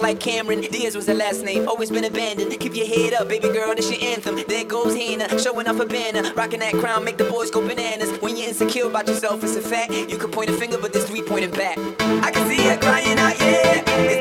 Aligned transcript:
like 0.00 0.20
Cameron. 0.20 0.60
Diaz 0.60 0.94
was 0.94 1.06
the 1.06 1.14
last 1.14 1.42
name, 1.44 1.68
always 1.68 1.90
been 1.90 2.04
abandoned. 2.04 2.58
Keep 2.58 2.76
your 2.76 2.86
head 2.86 3.14
up, 3.14 3.28
baby 3.28 3.48
girl, 3.48 3.74
this 3.74 3.90
your 3.90 4.02
anthem. 4.02 4.38
There 4.46 4.64
goes 4.64 4.94
Hannah, 4.94 5.38
showing 5.38 5.66
off 5.66 5.80
a 5.80 5.86
banner. 5.86 6.32
Rocking 6.34 6.60
that 6.60 6.74
crown, 6.74 7.04
make 7.04 7.16
the 7.16 7.24
boys 7.24 7.50
go 7.50 7.66
bananas. 7.66 8.18
When 8.20 8.36
you're 8.36 8.48
insecure 8.48 8.86
about 8.86 9.06
yourself, 9.06 9.42
it's 9.42 9.56
a 9.56 9.60
fact. 9.60 9.92
You 9.92 10.18
can 10.18 10.30
point 10.30 10.50
a 10.50 10.52
finger, 10.52 10.78
but 10.78 10.92
there's 10.92 11.06
three 11.06 11.22
pointing 11.22 11.50
back. 11.50 11.78
I 12.24 12.30
can 12.30 12.48
see 12.48 12.62
her 12.68 12.76
crying 12.78 13.18
out, 13.18 13.38
yeah. 13.40 13.82
It's 13.86 14.17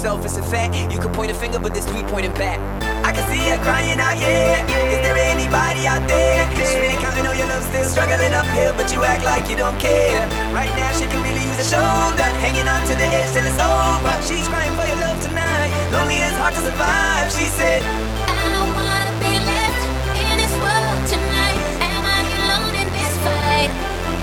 yourself, 0.00 0.24
it's 0.24 0.38
a 0.38 0.42
fact. 0.42 0.72
You 0.90 0.98
can 0.98 1.12
point 1.12 1.30
a 1.30 1.34
finger, 1.34 1.58
but 1.58 1.74
there's 1.74 1.84
three 1.84 2.02
pointing 2.08 2.32
back. 2.32 2.56
I 3.04 3.12
can 3.12 3.20
see 3.28 3.36
her 3.52 3.60
crying 3.60 4.00
out, 4.00 4.16
yeah. 4.16 4.64
Is 4.64 5.04
there 5.04 5.12
anybody 5.28 5.84
out 5.84 6.08
there? 6.08 6.40
She 6.56 6.80
ain't 6.88 7.00
counting 7.04 7.26
on 7.28 7.36
your 7.36 7.44
love, 7.52 7.62
still 7.68 7.84
struggling 7.84 8.32
uphill, 8.32 8.72
but 8.80 8.88
you 8.92 9.04
act 9.04 9.28
like 9.28 9.44
you 9.50 9.60
don't 9.60 9.76
care. 9.76 10.24
Right 10.56 10.72
now, 10.72 10.88
she 10.96 11.04
can 11.04 11.20
really 11.20 11.44
use 11.44 11.60
a 11.60 11.68
shoulder, 11.68 12.28
hanging 12.40 12.64
on 12.64 12.80
to 12.88 12.94
the 12.96 13.08
edge 13.12 13.28
till 13.36 13.44
it's 13.44 13.60
over. 13.60 14.14
She's 14.24 14.48
crying 14.48 14.72
for 14.72 14.88
your 14.88 15.00
love 15.04 15.20
tonight. 15.20 15.68
Lonely, 15.92 16.16
it's 16.16 16.36
hard 16.40 16.56
to 16.56 16.62
survive. 16.64 17.28
She 17.36 17.44
said, 17.60 17.84
I 17.84 18.40
don't 18.56 18.72
wanna 18.72 19.12
be 19.20 19.36
left 19.36 19.84
in 20.16 20.34
this 20.40 20.54
world 20.64 21.00
tonight. 21.12 21.60
Am 21.84 22.02
I 22.08 22.24
alone 22.24 22.72
in 22.72 22.88
this 22.88 23.12
fight? 23.20 23.68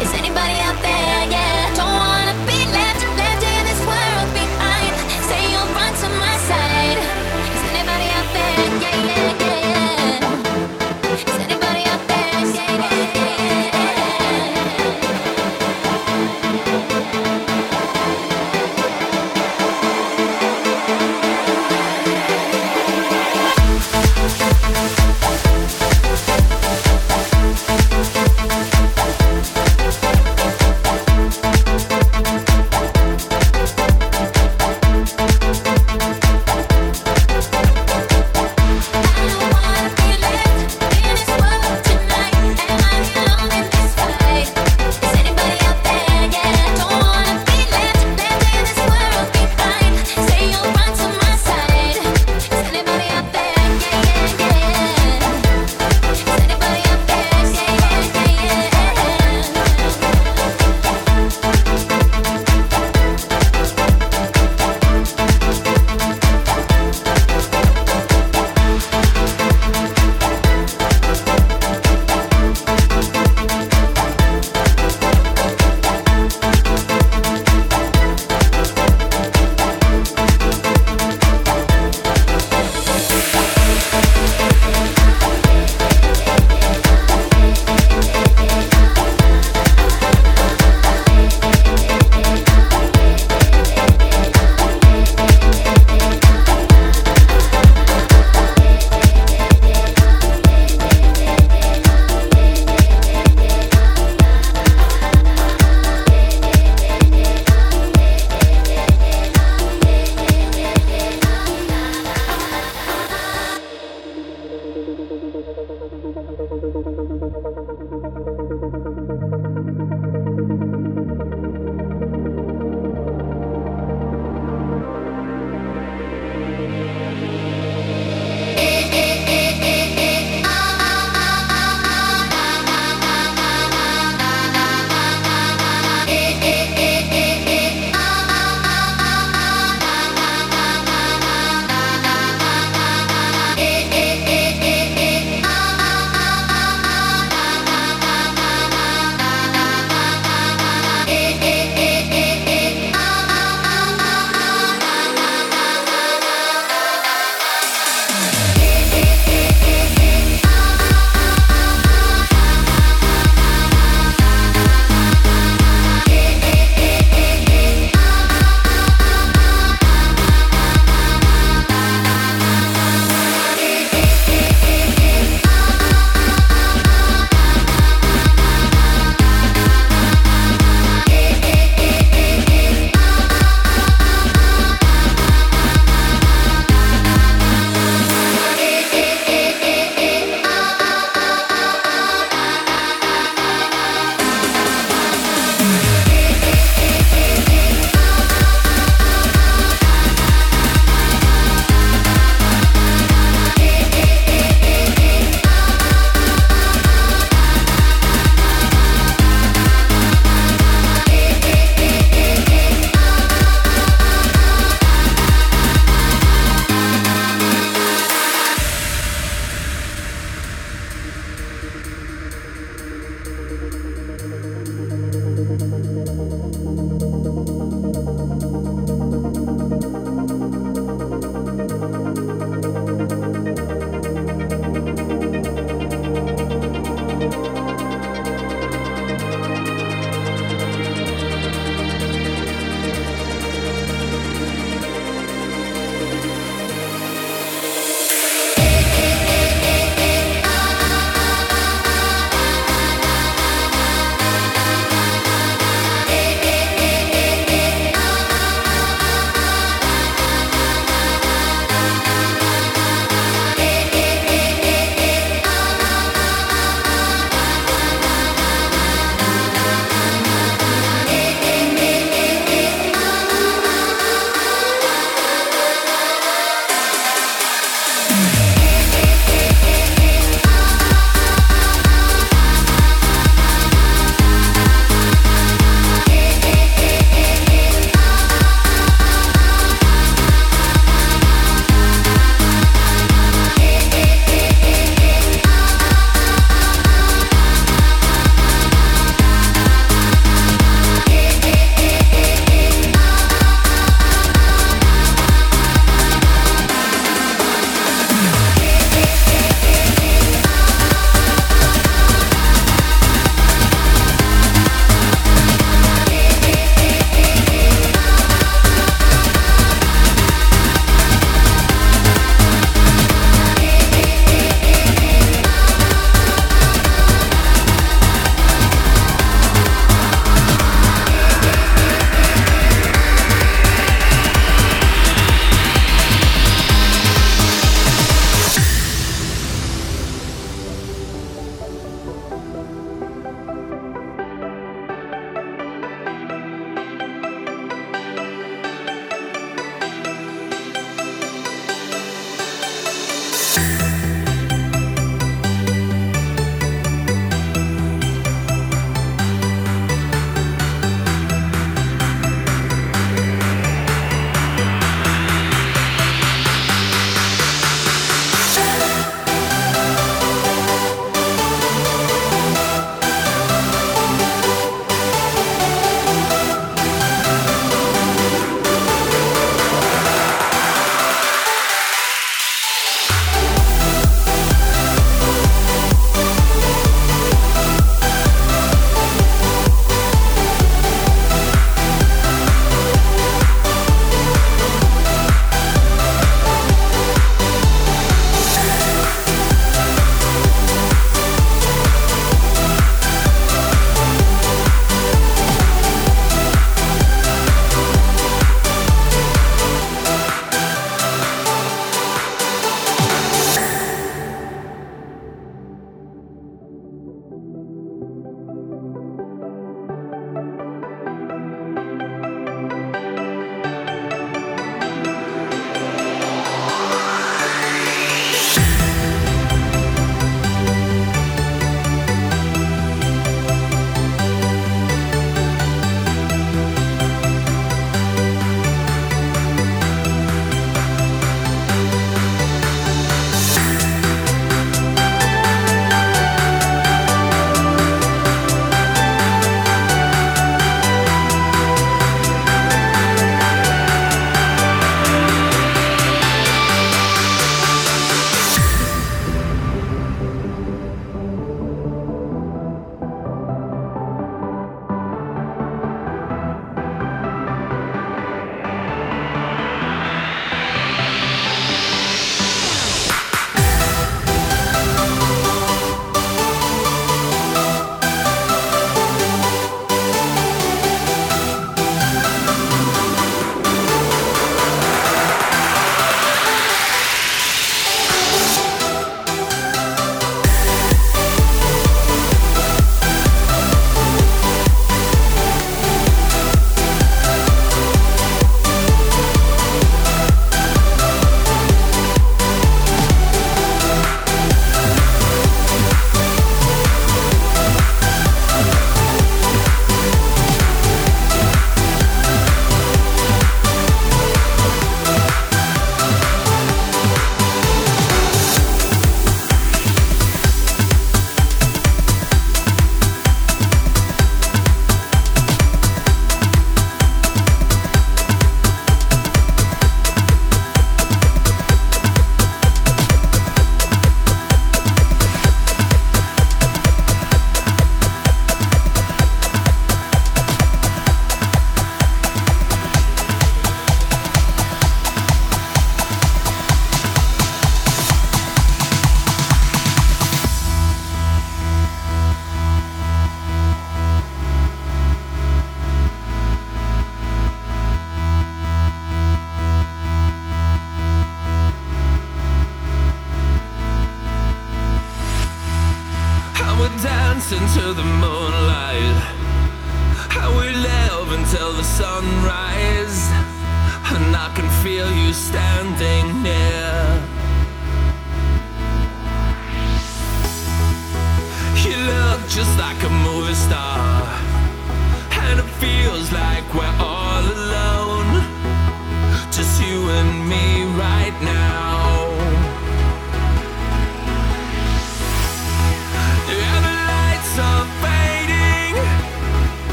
Is 0.00 0.12
anybody 0.16 0.56
out 0.64 0.80
there? 0.80 1.20
Yeah, 1.28 1.55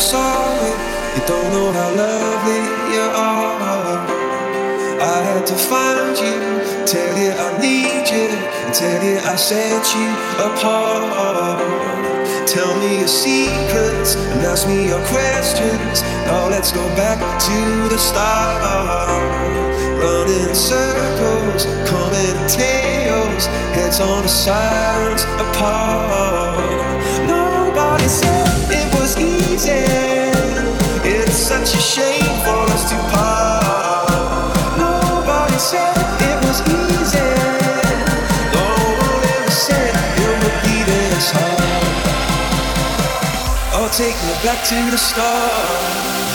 I'm 0.00 0.06
sorry. 0.06 0.72
You 1.14 1.22
don't 1.26 1.52
know 1.52 1.72
how 1.72 1.90
lovely 1.92 2.62
you 2.88 3.04
are. 3.04 4.00
I 4.96 5.20
had 5.28 5.46
to 5.46 5.54
find 5.54 6.16
you, 6.16 6.40
tell 6.88 7.12
you 7.20 7.32
I 7.36 7.60
need 7.60 8.08
you, 8.08 8.32
tell 8.72 9.04
you 9.04 9.18
I 9.20 9.36
set 9.36 9.84
you 9.92 10.08
apart. 10.40 11.60
Tell 12.48 12.72
me 12.80 13.00
your 13.00 13.08
secrets 13.08 14.16
and 14.16 14.40
ask 14.40 14.66
me 14.66 14.88
your 14.88 15.04
questions. 15.12 16.00
Now 16.24 16.48
let's 16.48 16.72
go 16.72 16.84
back 16.96 17.20
to 17.20 17.88
the 17.92 17.98
start 17.98 18.62
running 20.00 20.54
circles, 20.54 21.66
coming 21.84 22.40
tails, 22.48 23.44
heads 23.76 24.00
on 24.00 24.22
the 24.22 24.28
sirens 24.28 25.24
apart. 25.44 26.56
Nobody. 27.28 28.39
Take 44.00 44.16
me 44.24 44.32
back 44.42 44.64
to 44.64 44.90
the 44.90 44.96
start. 44.96 46.29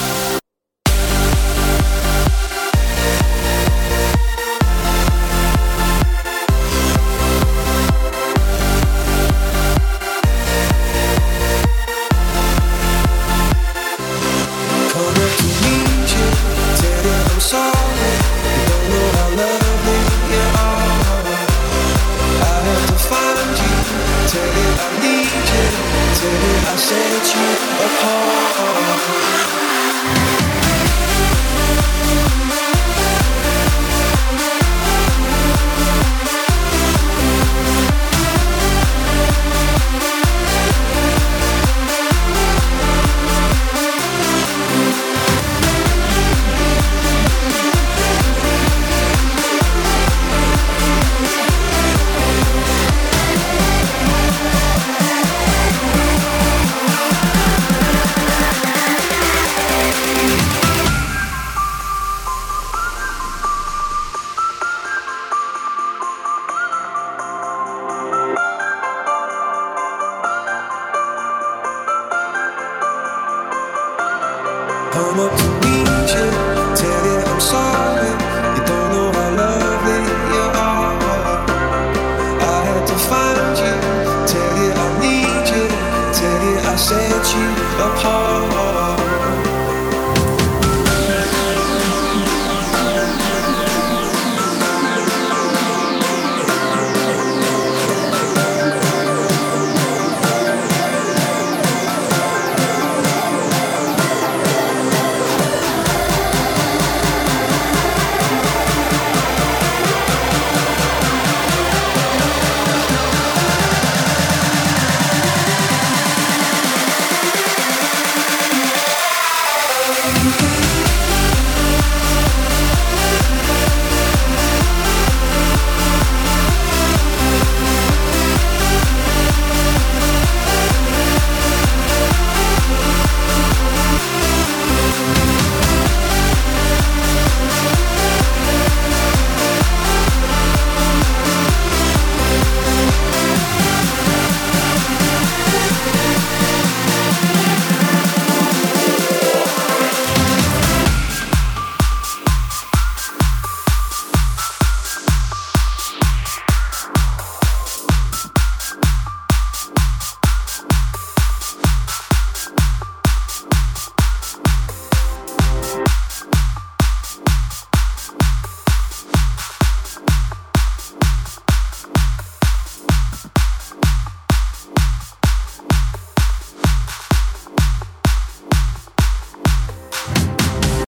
come 75.15 75.44